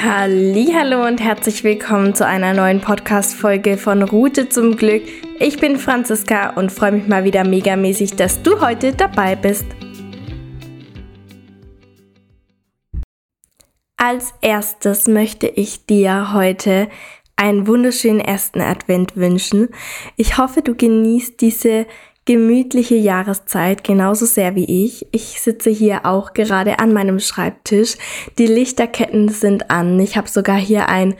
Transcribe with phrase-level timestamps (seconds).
[0.00, 5.02] Hallo und herzlich willkommen zu einer neuen Podcast Folge von Route zum Glück.
[5.40, 9.66] Ich bin Franziska und freue mich mal wieder megamäßig, dass du heute dabei bist.
[13.96, 16.88] Als erstes möchte ich dir heute
[17.34, 19.68] einen wunderschönen ersten Advent wünschen.
[20.14, 21.86] Ich hoffe, du genießt diese
[22.28, 25.06] gemütliche Jahreszeit genauso sehr wie ich.
[25.12, 27.96] Ich sitze hier auch gerade an meinem Schreibtisch.
[28.36, 29.98] Die Lichterketten sind an.
[29.98, 31.14] Ich habe sogar hier ein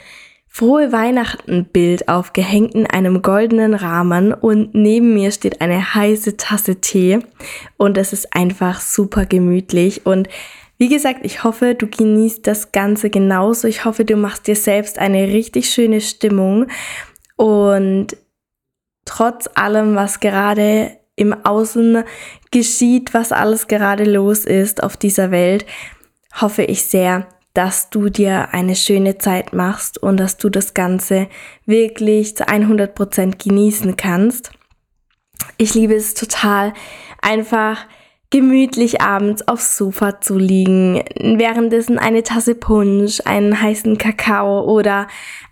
[0.46, 6.76] frohe Weihnachten Bild aufgehängt in einem goldenen Rahmen und neben mir steht eine heiße Tasse
[6.76, 7.20] Tee
[7.78, 10.28] und es ist einfach super gemütlich und
[10.76, 13.66] wie gesagt, ich hoffe, du genießt das Ganze genauso.
[13.66, 16.66] Ich hoffe, du machst dir selbst eine richtig schöne Stimmung
[17.34, 18.16] und
[19.04, 22.04] trotz allem, was gerade im Außen
[22.50, 25.66] geschieht, was alles gerade los ist auf dieser Welt,
[26.40, 31.28] hoffe ich sehr, dass du dir eine schöne Zeit machst und dass du das Ganze
[31.66, 34.52] wirklich zu 100 Prozent genießen kannst.
[35.56, 36.72] Ich liebe es total,
[37.20, 37.86] einfach
[38.30, 45.08] gemütlich abends aufs Sofa zu liegen, währenddessen eine Tasse Punsch, einen heißen Kakao oder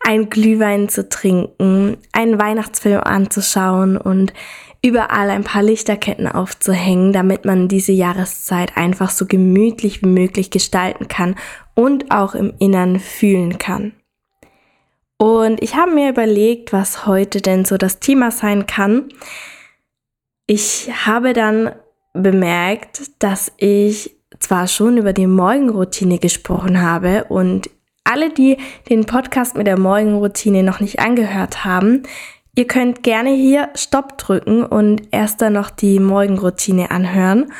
[0.06, 4.34] ein Glühwein zu trinken, einen Weihnachtsfilm anzuschauen und
[4.86, 11.08] überall ein paar Lichterketten aufzuhängen, damit man diese Jahreszeit einfach so gemütlich wie möglich gestalten
[11.08, 11.34] kann
[11.74, 13.92] und auch im Innern fühlen kann.
[15.18, 19.08] Und ich habe mir überlegt, was heute denn so das Thema sein kann.
[20.46, 21.72] Ich habe dann
[22.12, 27.70] bemerkt, dass ich zwar schon über die Morgenroutine gesprochen habe und
[28.04, 32.04] alle, die den Podcast mit der Morgenroutine noch nicht angehört haben,
[32.56, 37.52] ihr könnt gerne hier Stopp drücken und erst dann noch die Morgenroutine anhören.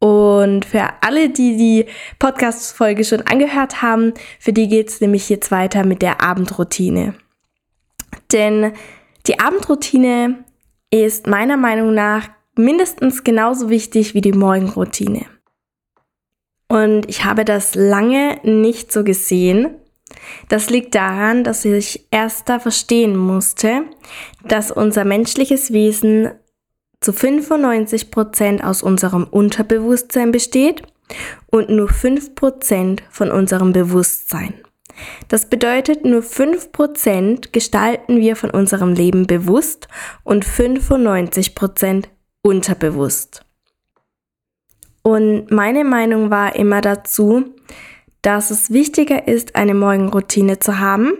[0.00, 1.86] Und für alle, die die
[2.18, 7.14] Podcast-Folge schon angehört haben, für die geht's nämlich jetzt weiter mit der Abendroutine.
[8.32, 8.72] Denn
[9.26, 10.42] die Abendroutine
[10.90, 15.26] ist meiner Meinung nach mindestens genauso wichtig wie die Morgenroutine.
[16.66, 19.79] Und ich habe das lange nicht so gesehen.
[20.48, 23.82] Das liegt daran, dass ich erst da verstehen musste,
[24.44, 26.30] dass unser menschliches Wesen
[27.00, 30.82] zu 95 Prozent aus unserem Unterbewusstsein besteht
[31.50, 34.54] und nur 5% von unserem Bewusstsein.
[35.28, 39.88] Das bedeutet, nur 5% gestalten wir von unserem Leben bewusst
[40.24, 42.04] und 95%
[42.42, 43.44] unterbewusst.
[45.02, 47.54] Und meine Meinung war immer dazu,
[48.22, 51.12] dass es wichtiger ist, eine Morgenroutine zu haben,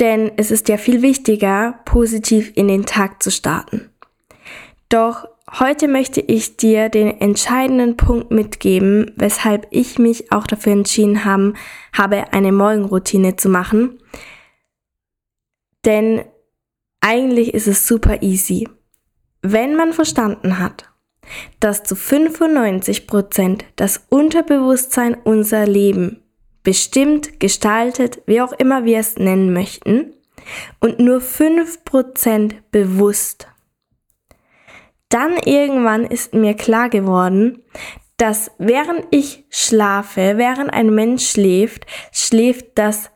[0.00, 3.90] denn es ist ja viel wichtiger, positiv in den Tag zu starten.
[4.88, 5.28] Doch
[5.58, 11.54] heute möchte ich dir den entscheidenden Punkt mitgeben, weshalb ich mich auch dafür entschieden haben,
[11.92, 13.98] habe, eine Morgenroutine zu machen.
[15.84, 16.24] Denn
[17.00, 18.68] eigentlich ist es super easy.
[19.42, 20.89] Wenn man verstanden hat,
[21.60, 26.22] dass zu 95 Prozent das Unterbewusstsein unser Leben
[26.62, 30.12] bestimmt, gestaltet, wie auch immer wir es nennen möchten,
[30.80, 33.48] und nur 5 Prozent bewusst.
[35.08, 37.62] Dann irgendwann ist mir klar geworden,
[38.16, 43.10] dass während ich schlafe, während ein Mensch schläft, schläft das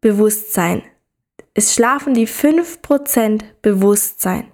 [0.00, 0.82] Bewusstsein.
[1.52, 4.49] Es schlafen die 5% Bewusstsein.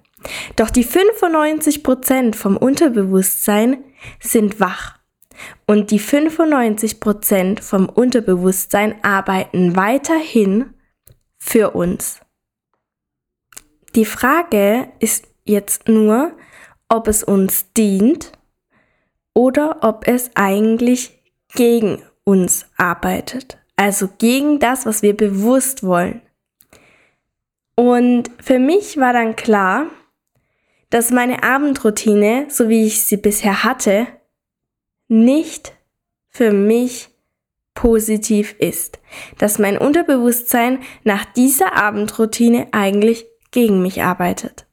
[0.55, 3.83] Doch die 95% vom Unterbewusstsein
[4.19, 4.97] sind wach.
[5.67, 10.73] Und die 95% vom Unterbewusstsein arbeiten weiterhin
[11.37, 12.19] für uns.
[13.95, 16.31] Die Frage ist jetzt nur,
[16.89, 18.31] ob es uns dient
[19.33, 21.21] oder ob es eigentlich
[21.53, 23.57] gegen uns arbeitet.
[23.75, 26.21] Also gegen das, was wir bewusst wollen.
[27.75, 29.85] Und für mich war dann klar,
[30.89, 34.07] dass meine Abendroutine, so wie ich sie bisher hatte,
[35.07, 35.73] nicht
[36.29, 37.09] für mich
[37.73, 38.99] positiv ist.
[39.37, 44.65] Dass mein Unterbewusstsein nach dieser Abendroutine eigentlich gegen mich arbeitet.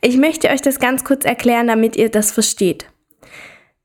[0.00, 2.86] Ich möchte euch das ganz kurz erklären, damit ihr das versteht.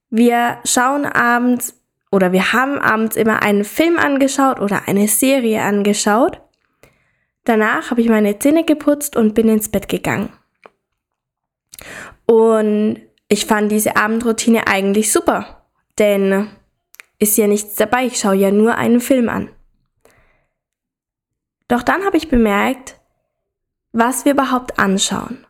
[0.10, 1.82] Wir schauen abends
[2.12, 6.42] oder wir haben abends immer einen Film angeschaut oder eine Serie angeschaut.
[7.44, 10.30] Danach habe ich meine Zähne geputzt und bin ins Bett gegangen.
[12.26, 15.66] Und ich fand diese Abendroutine eigentlich super,
[15.98, 16.50] denn
[17.20, 19.50] ist ja nichts dabei, ich schaue ja nur einen Film an.
[21.68, 23.00] Doch dann habe ich bemerkt,
[23.92, 25.46] was wir überhaupt anschauen.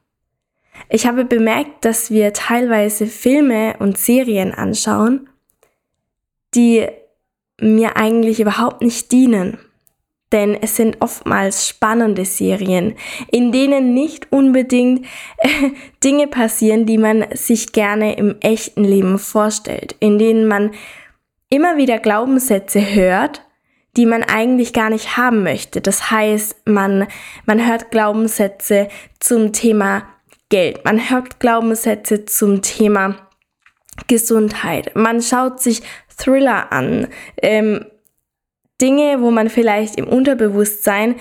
[0.90, 5.30] Ich habe bemerkt, dass wir teilweise Filme und Serien anschauen,
[6.54, 6.88] die
[7.60, 9.58] mir eigentlich überhaupt nicht dienen.
[10.32, 12.96] Denn es sind oftmals spannende Serien,
[13.32, 15.06] in denen nicht unbedingt
[15.38, 15.50] äh,
[16.04, 20.72] Dinge passieren, die man sich gerne im echten Leben vorstellt, in denen man
[21.50, 23.46] immer wieder Glaubenssätze hört,
[23.98, 25.80] die man eigentlich gar nicht haben möchte.
[25.80, 27.08] Das heißt, man,
[27.46, 28.90] man hört Glaubenssätze
[29.20, 30.04] zum Thema
[30.50, 33.16] Geld, man hört Glaubenssätze zum Thema
[34.08, 35.82] Gesundheit, man schaut sich
[36.18, 37.08] Thriller an,
[37.42, 37.86] ähm,
[38.82, 41.16] Dinge, wo man vielleicht im Unterbewusstsein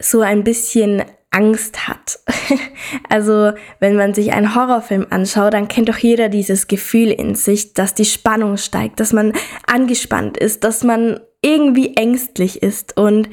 [0.00, 2.18] so ein bisschen Angst hat.
[3.08, 7.72] also wenn man sich einen Horrorfilm anschaut, dann kennt doch jeder dieses Gefühl in sich,
[7.72, 9.32] dass die Spannung steigt, dass man
[9.66, 12.96] angespannt ist, dass man irgendwie ängstlich ist.
[12.96, 13.28] Und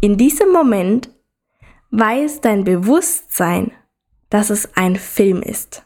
[0.00, 1.10] in diesem Moment
[1.90, 3.72] weiß dein Bewusstsein,
[4.30, 5.84] dass es ein Film ist.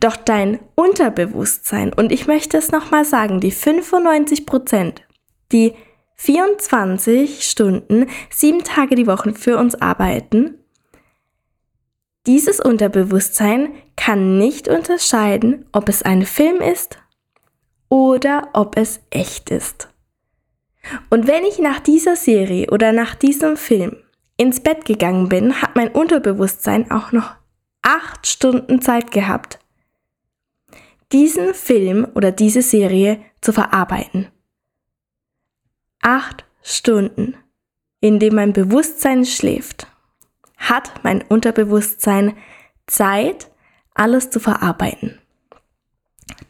[0.00, 5.03] Doch dein Unterbewusstsein, und ich möchte es nochmal sagen, die 95 Prozent,
[5.52, 5.74] die
[6.16, 10.58] 24 Stunden, sieben Tage die Woche für uns arbeiten,
[12.26, 16.98] dieses Unterbewusstsein kann nicht unterscheiden, ob es ein Film ist
[17.90, 19.90] oder ob es echt ist.
[21.10, 23.96] Und wenn ich nach dieser Serie oder nach diesem Film
[24.36, 27.34] ins Bett gegangen bin, hat mein Unterbewusstsein auch noch
[27.82, 29.58] acht Stunden Zeit gehabt,
[31.12, 34.28] diesen Film oder diese Serie zu verarbeiten.
[36.06, 37.34] Acht Stunden,
[38.02, 39.86] in dem mein Bewusstsein schläft,
[40.58, 42.36] hat mein Unterbewusstsein
[42.86, 43.50] Zeit,
[43.94, 45.18] alles zu verarbeiten.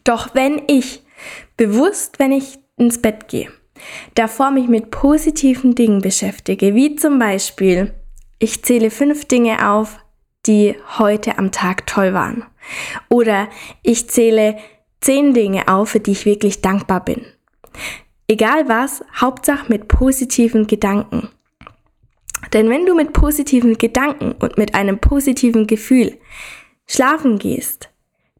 [0.03, 1.03] Doch wenn ich
[1.55, 3.49] bewusst, wenn ich ins Bett gehe,
[4.15, 7.93] davor mich mit positiven Dingen beschäftige, wie zum Beispiel,
[8.39, 9.99] ich zähle fünf Dinge auf,
[10.47, 12.43] die heute am Tag toll waren.
[13.07, 13.47] Oder
[13.83, 14.57] ich zähle
[14.99, 17.25] zehn Dinge auf, für die ich wirklich dankbar bin.
[18.27, 21.29] Egal was, Hauptsache mit positiven Gedanken.
[22.53, 26.17] Denn wenn du mit positiven Gedanken und mit einem positiven Gefühl
[26.87, 27.89] schlafen gehst,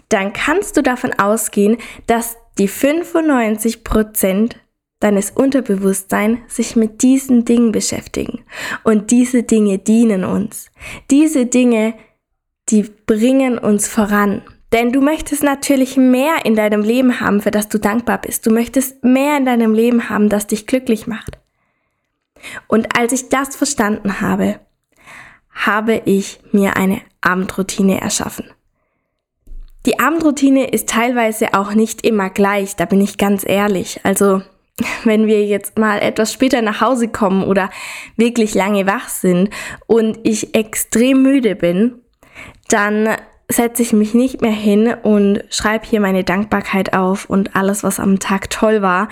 [0.09, 1.77] dann kannst du davon ausgehen,
[2.07, 4.55] dass die 95%
[4.99, 8.43] deines Unterbewusstseins sich mit diesen Dingen beschäftigen.
[8.83, 10.71] Und diese Dinge dienen uns.
[11.11, 11.95] Diese Dinge,
[12.69, 14.41] die bringen uns voran.
[14.75, 18.45] Denn du möchtest natürlich mehr in deinem Leben haben, für das du dankbar bist.
[18.45, 21.38] Du möchtest mehr in deinem Leben haben, das dich glücklich macht.
[22.68, 24.60] Und als ich das verstanden habe,
[25.50, 28.51] habe ich mir eine Abendroutine erschaffen.
[29.86, 34.01] Die Abendroutine ist teilweise auch nicht immer gleich, da bin ich ganz ehrlich.
[34.04, 34.42] Also
[35.06, 37.69] wenn wir jetzt mal etwas später nach Hause kommen oder
[38.18, 39.51] wirklich lange wach sind
[39.88, 42.01] und ich extrem müde bin,
[42.68, 43.16] dann
[43.47, 48.00] setze ich mich nicht mehr hin und schreibe hier meine Dankbarkeit auf und alles, was
[48.00, 49.07] am Tag toll war.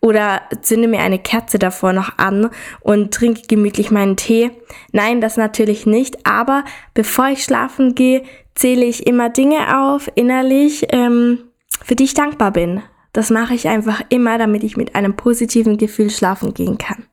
[0.00, 2.48] Oder zünde mir eine Kerze davor noch an
[2.80, 4.50] und trinke gemütlich meinen Tee.
[4.92, 6.26] Nein, das natürlich nicht.
[6.26, 6.64] Aber
[6.94, 8.22] bevor ich schlafen gehe,
[8.54, 11.40] zähle ich immer Dinge auf innerlich, ähm,
[11.82, 12.82] für die ich dankbar bin.
[13.12, 17.06] Das mache ich einfach immer, damit ich mit einem positiven Gefühl schlafen gehen kann.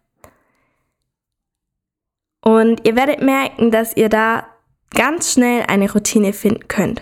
[2.43, 4.45] Und ihr werdet merken, dass ihr da
[4.93, 7.01] ganz schnell eine Routine finden könnt.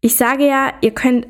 [0.00, 1.28] Ich sage ja, ihr könnt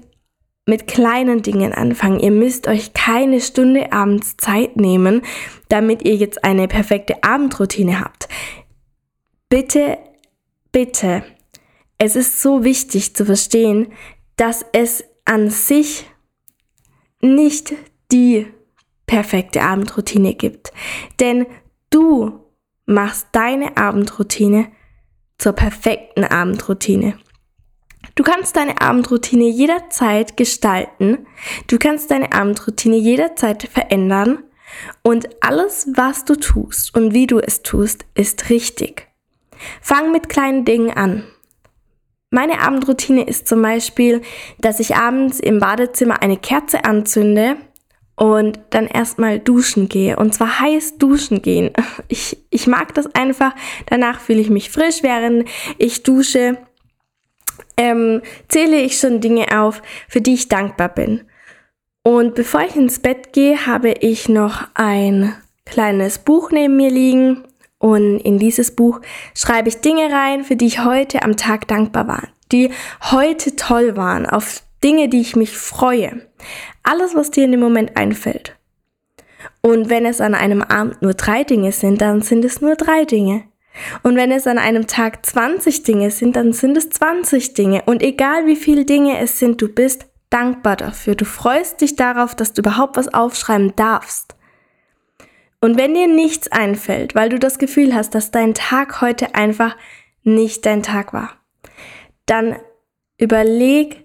[0.66, 2.20] mit kleinen Dingen anfangen.
[2.20, 5.22] Ihr müsst euch keine Stunde abends Zeit nehmen,
[5.69, 8.29] damit ihr jetzt eine perfekte Abendroutine habt.
[9.48, 9.98] Bitte,
[10.72, 11.22] bitte,
[11.98, 13.93] es ist so wichtig zu verstehen,
[14.36, 16.06] dass es an sich
[17.20, 17.74] nicht
[18.10, 18.46] die
[19.06, 20.72] perfekte Abendroutine gibt.
[21.20, 21.46] Denn
[21.91, 22.41] du
[22.86, 24.72] machst deine Abendroutine
[25.38, 27.19] zur perfekten Abendroutine.
[28.14, 31.26] Du kannst deine Abendroutine jederzeit gestalten,
[31.67, 34.44] du kannst deine Abendroutine jederzeit verändern
[35.03, 39.08] und alles, was du tust und wie du es tust, ist richtig.
[39.81, 41.24] Fang mit kleinen Dingen an.
[42.31, 44.20] Meine Abendroutine ist zum Beispiel,
[44.58, 47.56] dass ich abends im Badezimmer eine Kerze anzünde
[48.16, 50.16] und dann erstmal duschen gehe.
[50.16, 51.70] Und zwar heiß duschen gehen.
[52.08, 53.54] Ich, ich mag das einfach.
[53.86, 56.58] Danach fühle ich mich frisch, während ich dusche.
[57.76, 61.22] Ähm, zähle ich schon Dinge auf, für die ich dankbar bin.
[62.02, 67.44] Und bevor ich ins Bett gehe, habe ich noch ein kleines Buch neben mir liegen
[67.78, 69.00] und in dieses Buch
[69.34, 72.70] schreibe ich Dinge rein, für die ich heute am Tag dankbar war, die
[73.10, 76.29] heute toll waren, auf Dinge, die ich mich freue.
[76.82, 78.56] Alles, was dir in dem Moment einfällt.
[79.62, 83.05] Und wenn es an einem Abend nur drei Dinge sind, dann sind es nur drei
[83.05, 83.44] Dinge.
[84.03, 87.82] Und wenn es an einem Tag 20 Dinge sind, dann sind es 20 Dinge.
[87.86, 91.14] Und egal wie viele Dinge es sind, du bist dankbar dafür.
[91.14, 94.36] Du freust dich darauf, dass du überhaupt was aufschreiben darfst.
[95.60, 99.76] Und wenn dir nichts einfällt, weil du das Gefühl hast, dass dein Tag heute einfach
[100.22, 101.31] nicht dein Tag war,
[102.26, 102.56] dann
[103.17, 104.04] überleg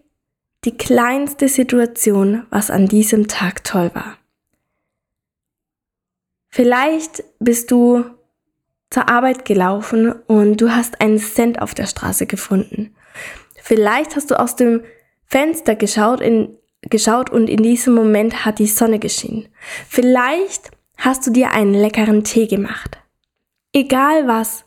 [0.65, 4.17] die kleinste Situation, was an diesem Tag toll war.
[6.49, 8.05] Vielleicht bist du
[8.89, 12.95] zur Arbeit gelaufen und du hast einen Cent auf der Straße gefunden.
[13.61, 14.83] Vielleicht hast du aus dem
[15.25, 19.47] Fenster geschaut, in, geschaut und in diesem Moment hat die Sonne geschienen.
[19.87, 22.97] Vielleicht hast du dir einen leckeren Tee gemacht.
[23.71, 24.65] Egal was.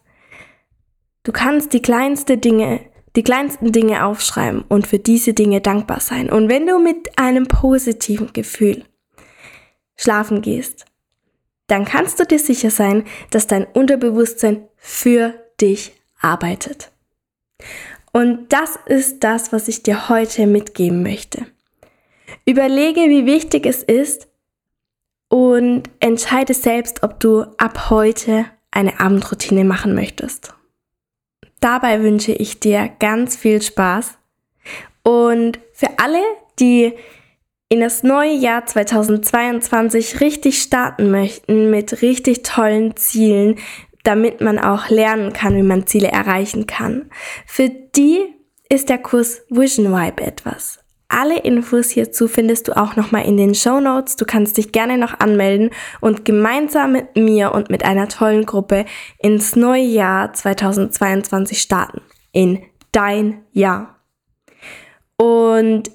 [1.25, 2.81] Du kannst die kleinste Dinge,
[3.17, 6.31] die kleinsten Dinge aufschreiben und für diese Dinge dankbar sein.
[6.31, 8.85] Und wenn du mit einem positiven Gefühl
[9.97, 10.87] schlafen gehst,
[11.67, 16.91] dann kannst du dir sicher sein, dass dein Unterbewusstsein für dich arbeitet.
[18.13, 21.47] Und das ist das, was ich dir heute mitgeben möchte.
[22.45, 24.29] Überlege, wie wichtig es ist
[25.29, 30.55] und entscheide selbst, ob du ab heute eine Abendroutine machen möchtest.
[31.63, 34.19] Dabei wünsche ich dir ganz viel Spaß
[35.05, 36.21] und für alle,
[36.59, 36.93] die
[37.69, 43.61] in das neue Jahr 2022 richtig starten möchten mit richtig tollen Zielen,
[44.03, 47.11] damit man auch lernen kann, wie man Ziele erreichen kann.
[47.47, 48.25] Für die
[48.69, 50.82] ist der Kurs Vision Vibe etwas.
[51.15, 54.17] Alle Infos hierzu findest du auch nochmal in den Show Notes.
[54.17, 55.69] Du kannst dich gerne noch anmelden
[56.01, 58.87] und gemeinsam mit mir und mit einer tollen Gruppe
[59.19, 62.01] ins neue Jahr 2022 starten.
[62.33, 64.01] In dein Jahr.
[65.19, 65.91] Und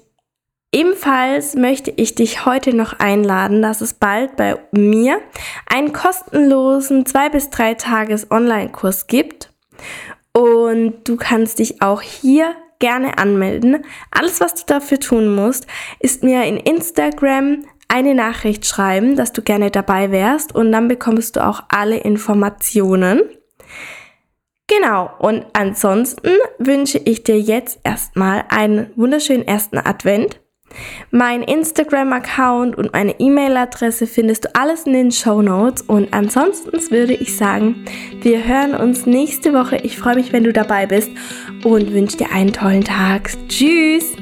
[0.70, 5.18] Ebenfalls möchte ich dich heute noch einladen, dass es bald bei mir
[5.66, 9.50] einen kostenlosen zwei bis drei Tages Online-Kurs gibt.
[10.34, 13.84] Und du kannst dich auch hier gerne anmelden.
[14.10, 15.66] Alles, was du dafür tun musst,
[16.00, 21.36] ist mir in Instagram eine Nachricht schreiben, dass du gerne dabei wärst und dann bekommst
[21.36, 23.22] du auch alle Informationen.
[24.66, 30.40] Genau, und ansonsten wünsche ich dir jetzt erstmal einen wunderschönen ersten Advent.
[31.10, 35.82] Mein Instagram-Account und meine E-Mail-Adresse findest du alles in den Show Notes.
[35.82, 37.86] Und ansonsten würde ich sagen,
[38.20, 39.76] wir hören uns nächste Woche.
[39.76, 41.10] Ich freue mich, wenn du dabei bist
[41.74, 43.30] und wünsche dir einen tollen Tag.
[43.48, 44.16] Tschüss!